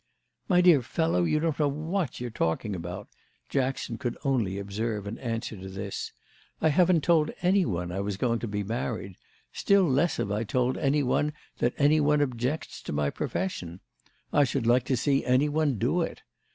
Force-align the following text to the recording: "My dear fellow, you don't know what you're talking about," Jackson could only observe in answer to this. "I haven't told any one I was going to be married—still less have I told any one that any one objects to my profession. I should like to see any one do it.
"My 0.47 0.61
dear 0.61 0.81
fellow, 0.81 1.25
you 1.25 1.39
don't 1.39 1.59
know 1.59 1.67
what 1.67 2.19
you're 2.19 2.31
talking 2.31 2.75
about," 2.75 3.07
Jackson 3.49 3.99
could 3.99 4.17
only 4.25 4.57
observe 4.57 5.05
in 5.05 5.19
answer 5.19 5.55
to 5.55 5.69
this. 5.69 6.11
"I 6.59 6.69
haven't 6.69 7.03
told 7.03 7.29
any 7.43 7.67
one 7.67 7.91
I 7.91 7.99
was 7.99 8.17
going 8.17 8.39
to 8.39 8.47
be 8.47 8.63
married—still 8.63 9.83
less 9.87 10.17
have 10.17 10.31
I 10.31 10.43
told 10.43 10.75
any 10.75 11.03
one 11.03 11.33
that 11.59 11.75
any 11.77 12.01
one 12.01 12.19
objects 12.19 12.81
to 12.81 12.91
my 12.91 13.11
profession. 13.11 13.79
I 14.33 14.43
should 14.43 14.65
like 14.65 14.85
to 14.85 14.97
see 14.97 15.23
any 15.23 15.47
one 15.49 15.77
do 15.77 16.01
it. 16.01 16.23